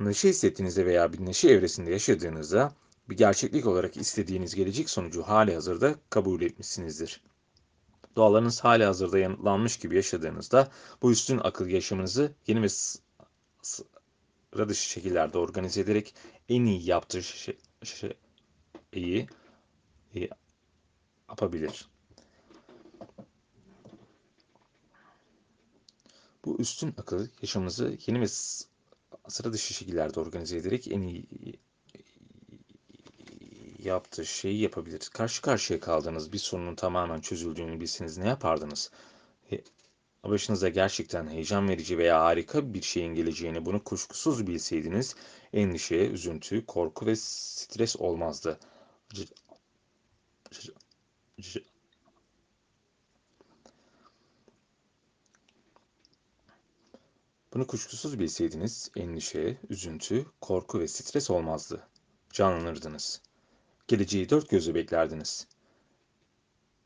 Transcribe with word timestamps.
Neşe 0.00 0.28
hissettiğinizde 0.28 0.86
veya 0.86 1.12
bir 1.12 1.26
neşe 1.26 1.48
evresinde 1.50 1.90
yaşadığınızda 1.90 2.72
bir 3.08 3.16
gerçeklik 3.16 3.66
olarak 3.66 3.96
istediğiniz 3.96 4.54
gelecek 4.54 4.90
sonucu 4.90 5.22
hali 5.22 5.54
hazırda 5.54 5.94
kabul 6.10 6.42
etmişsinizdir. 6.42 7.22
Dualarınız 8.16 8.60
hali 8.60 8.84
hazırda 8.84 9.18
yanıtlanmış 9.18 9.76
gibi 9.76 9.96
yaşadığınızda 9.96 10.70
bu 11.02 11.12
üstün 11.12 11.38
akıl 11.38 11.66
yaşamınızı 11.66 12.32
yeni 12.46 12.62
ve 12.62 12.68
sıra 13.62 14.74
şekillerde 14.74 15.38
organize 15.38 15.80
ederek 15.80 16.14
en 16.48 16.64
iyi 16.64 16.88
yaptığı 16.88 17.22
şey, 17.22 17.58
şeyi 17.84 18.16
iyi, 18.92 19.26
iyi 20.14 20.30
yapabilir. 21.28 21.88
Bu 26.44 26.56
üstün 26.58 26.94
akıl 26.98 27.26
yaşamınızı 27.42 27.98
yeni 28.06 28.20
ve 28.20 28.26
sıra 29.28 29.52
dışı 29.52 29.74
şekillerde 29.74 30.20
organize 30.20 30.56
ederek 30.56 30.88
en 30.88 31.02
iyi 31.02 31.26
yaptığı 33.78 34.26
şeyi 34.26 34.60
yapabilir. 34.60 35.10
Karşı 35.12 35.42
karşıya 35.42 35.80
kaldığınız 35.80 36.32
bir 36.32 36.38
sorunun 36.38 36.74
tamamen 36.74 37.20
çözüldüğünü 37.20 37.80
bilseniz 37.80 38.18
ne 38.18 38.28
yapardınız? 38.28 38.90
Başınıza 40.24 40.68
gerçekten 40.68 41.30
heyecan 41.30 41.68
verici 41.68 41.98
veya 41.98 42.20
harika 42.20 42.74
bir 42.74 42.82
şeyin 42.82 43.14
geleceğini 43.14 43.66
bunu 43.66 43.84
kuşkusuz 43.84 44.46
bilseydiniz 44.46 45.14
endişe, 45.52 45.96
üzüntü, 45.96 46.66
korku 46.66 47.06
ve 47.06 47.16
stres 47.16 47.96
olmazdı. 47.96 48.58
Bunu 57.54 57.66
kuşkusuz 57.66 58.18
bilseydiniz 58.18 58.90
endişe, 58.96 59.58
üzüntü, 59.70 60.26
korku 60.40 60.80
ve 60.80 60.88
stres 60.88 61.30
olmazdı. 61.30 61.86
Canlanırdınız. 62.32 63.22
Geleceği 63.86 64.30
dört 64.30 64.48
gözle 64.48 64.74
beklerdiniz. 64.74 65.46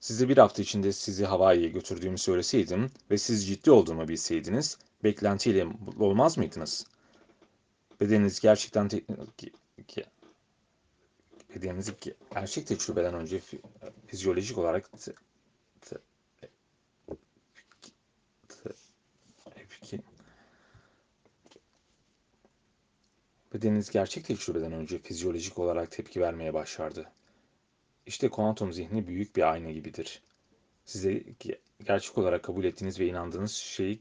Size 0.00 0.28
bir 0.28 0.38
hafta 0.38 0.62
içinde 0.62 0.92
sizi 0.92 1.24
Hawaii'ye 1.24 1.68
götürdüğümü 1.68 2.18
söyleseydim 2.18 2.90
ve 3.10 3.18
siz 3.18 3.48
ciddi 3.48 3.70
olduğumu 3.70 4.08
bilseydiniz, 4.08 4.78
beklentiyle 5.04 5.64
mutlu 5.64 6.04
olmaz 6.04 6.38
mıydınız? 6.38 6.86
Bedeniniz 8.00 8.40
gerçekten 8.40 8.90
bedeninizi 11.54 11.92
gerçek 12.34 12.66
tecrübeden 12.66 13.14
önce 13.14 13.40
fizyolojik 14.06 14.58
olarak 14.58 14.90
Bedeniniz 23.54 23.90
gerçek 23.90 24.24
tecrübeden 24.24 24.72
önce 24.72 24.98
fizyolojik 24.98 25.58
olarak 25.58 25.90
tepki 25.90 26.20
vermeye 26.20 26.54
başlardı. 26.54 27.10
İşte 28.06 28.28
kuantum 28.28 28.72
zihni 28.72 29.06
büyük 29.06 29.36
bir 29.36 29.52
ayna 29.52 29.70
gibidir. 29.70 30.22
Size 30.84 31.24
gerçek 31.84 32.18
olarak 32.18 32.42
kabul 32.42 32.64
ettiğiniz 32.64 33.00
ve 33.00 33.06
inandığınız 33.06 33.52
şeyi 33.52 34.00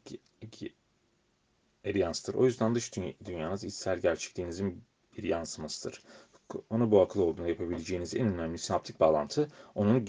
yansıtır. 1.85 2.33
O 2.33 2.45
yüzden 2.45 2.75
dış 2.75 2.91
dünyanız 3.25 3.63
içsel 3.63 3.99
gerçekliğinizin 3.99 4.83
bir 5.17 5.23
yansımasıdır. 5.23 6.03
Onu 6.69 6.91
bu 6.91 7.01
akıl 7.01 7.21
olduğunu 7.21 7.49
yapabileceğiniz 7.49 8.15
en 8.15 8.33
önemli 8.33 8.57
sinaptik 8.57 8.99
bağlantı 8.99 9.51
onun 9.75 10.07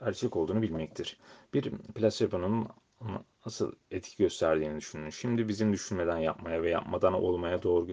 gerçek 0.00 0.36
olduğunu 0.36 0.62
bilmektir. 0.62 1.18
Bir 1.54 1.70
plasebonun 1.70 2.68
nasıl 3.46 3.72
etki 3.90 4.16
gösterdiğini 4.16 4.76
düşünün. 4.76 5.10
Şimdi 5.10 5.48
bizim 5.48 5.72
düşünmeden 5.72 6.18
yapmaya 6.18 6.62
ve 6.62 6.70
yapmadan 6.70 7.12
olmaya 7.12 7.62
doğru 7.62 7.86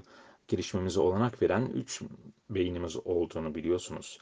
girişmemize 0.48 1.00
olanak 1.00 1.42
veren 1.42 1.66
üç 1.66 2.02
beynimiz 2.50 2.98
olduğunu 3.06 3.56
biliyorsunuz. 3.56 4.20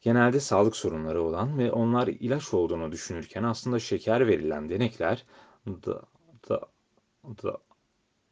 Genelde 0.00 0.40
sağlık 0.40 0.76
sorunları 0.76 1.22
olan 1.22 1.58
ve 1.58 1.72
onlar 1.72 2.06
ilaç 2.06 2.54
olduğunu 2.54 2.92
düşünürken 2.92 3.42
aslında 3.42 3.78
şeker 3.78 4.26
verilen 4.26 4.70
denekler 4.70 5.24
da, 5.66 6.02
da, 6.48 6.60
da 7.42 7.58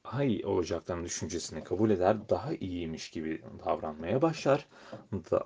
daha 0.05 0.25
iyi 0.25 0.47
olacaklarını 0.47 1.05
düşüncesini 1.05 1.65
kabul 1.65 1.91
eder, 1.91 2.29
daha 2.29 2.55
iyiymiş 2.55 3.11
gibi 3.11 3.43
davranmaya 3.67 4.23
başlar, 4.23 4.67
da, 5.13 5.45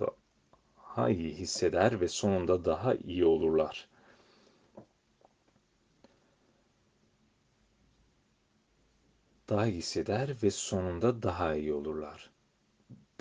daha 0.00 1.10
iyi 1.10 1.34
hisseder 1.34 2.00
ve 2.00 2.08
sonunda 2.08 2.64
daha 2.64 2.94
iyi 2.94 3.24
olurlar. 3.24 3.88
Daha 9.50 9.66
iyi 9.66 9.76
hisseder 9.76 10.36
ve 10.42 10.50
sonunda 10.50 11.22
daha 11.22 11.54
iyi 11.54 11.72
olurlar. 11.72 12.30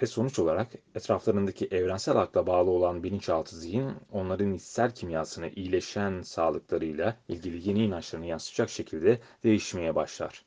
Ve 0.02 0.06
sonuç 0.06 0.40
olarak 0.40 0.68
etraflarındaki 0.96 1.66
evrensel 1.66 2.16
akla 2.16 2.48
bağlı 2.48 2.70
olan 2.70 3.04
bilinçaltı 3.04 3.56
zihin 3.56 3.92
onların 4.12 4.54
içsel 4.54 4.96
kimyasını 4.96 5.50
iyileşen 5.50 6.22
sağlıklarıyla 6.22 7.18
ilgili 7.28 7.70
yeni 7.70 7.84
inançlarını 7.84 8.26
yansıtacak 8.26 8.70
şekilde 8.70 9.20
değişmeye 9.44 9.96
başlar. 9.96 10.46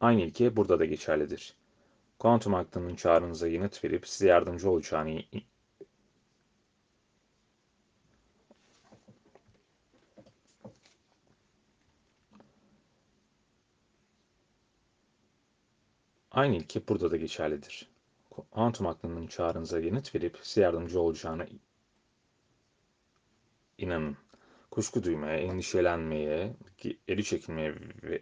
Aynı 0.00 0.20
ilke 0.20 0.56
burada 0.56 0.78
da 0.78 0.84
geçerlidir. 0.84 1.54
Kuantum 2.18 2.54
aklının 2.54 2.94
çağrınıza 2.94 3.48
yanıt 3.48 3.84
verip 3.84 4.08
size 4.08 4.28
yardımcı 4.28 4.70
olacağını 4.70 5.22
Aynı 16.30 16.56
ilke 16.56 16.88
burada 16.88 17.10
da 17.10 17.16
geçerlidir. 17.16 17.88
Kuantum 18.30 18.86
aklının 18.86 19.26
çağrınıza 19.26 19.80
yanıt 19.80 20.14
verip 20.14 20.38
size 20.42 20.60
yardımcı 20.60 21.00
olacağına 21.00 21.46
inanın 23.78 24.16
kuşku 24.70 25.02
duymaya, 25.04 25.36
endişelenmeye, 25.36 26.56
geri 27.06 27.24
çekilmeye 27.24 27.74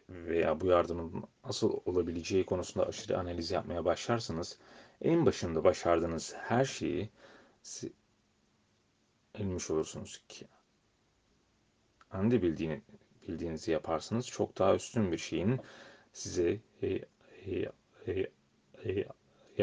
veya 0.08 0.60
bu 0.60 0.66
yardımın 0.66 1.24
nasıl 1.44 1.80
olabileceği 1.84 2.46
konusunda 2.46 2.86
aşırı 2.86 3.18
analiz 3.18 3.50
yapmaya 3.50 3.84
başlarsanız 3.84 4.58
en 5.02 5.26
başında 5.26 5.64
başardığınız 5.64 6.34
her 6.34 6.64
şeyi 6.64 7.10
elmiş 9.34 9.70
olursunuz 9.70 10.22
ki 10.28 10.46
kendi 12.12 12.42
bildiğini, 12.42 12.82
bildiğinizi 13.28 13.70
yaparsınız. 13.70 14.26
Çok 14.26 14.58
daha 14.58 14.74
üstün 14.74 15.12
bir 15.12 15.18
şeyin 15.18 15.60
size 16.12 16.58
e, 16.82 17.00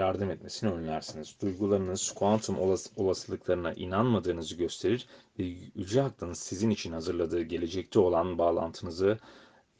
yardım 0.05 0.31
etmesini 0.31 0.71
önlersiniz. 0.71 1.35
Duygularınız 1.41 2.11
kuantum 2.11 2.57
olasılıklarına 2.95 3.73
inanmadığınızı 3.73 4.55
gösterir 4.55 5.07
ve 5.39 5.43
yüce 5.75 6.03
aklınız 6.03 6.39
sizin 6.39 6.69
için 6.69 6.91
hazırladığı 6.91 7.41
gelecekte 7.41 7.99
olan 7.99 8.37
bağlantınızı 8.37 9.19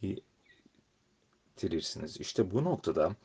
yitirirsiniz. 0.02 2.20
İşte 2.20 2.52
bu 2.52 2.64
noktada 2.64 3.16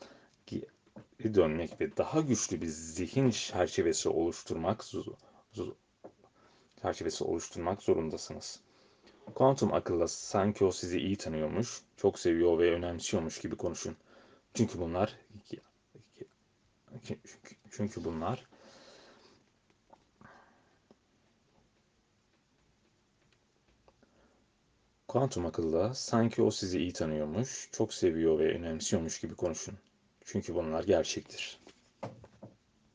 dönmek 1.35 1.81
ve 1.81 1.97
daha 1.97 2.21
güçlü 2.21 2.63
bir 2.63 2.67
zihin 2.67 3.31
çerçevesi 3.31 4.09
oluşturmak 4.09 4.85
çerçevesi 6.83 7.25
oluşturmak 7.25 7.83
zorundasınız. 7.83 8.61
Kuantum 9.35 9.73
akılla 9.73 10.09
sanki 10.09 10.65
o 10.65 10.71
sizi 10.71 11.01
iyi 11.01 11.17
tanıyormuş, 11.17 11.83
çok 11.97 12.19
seviyor 12.19 12.59
ve 12.59 12.73
önemsiyormuş 12.73 13.41
gibi 13.41 13.57
konuşun. 13.57 13.97
Çünkü 14.55 14.79
bunlar 14.79 15.17
çünkü, 17.05 17.21
çünkü 17.71 18.05
bunlar 18.05 18.47
Kuantum 25.09 25.47
akılla 25.47 25.95
sanki 25.95 26.43
o 26.43 26.51
sizi 26.51 26.79
iyi 26.79 26.93
tanıyormuş, 26.93 27.69
çok 27.73 27.95
seviyor 27.95 28.39
ve 28.39 28.55
önemsiyormuş 28.55 29.21
gibi 29.21 29.35
konuşun. 29.35 29.79
Çünkü 30.25 30.55
bunlar 30.55 30.85
gerçektir. 30.85 31.61